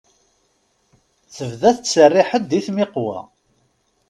[1.35, 3.17] Tebda tettserriḥ-d i tmiqwa.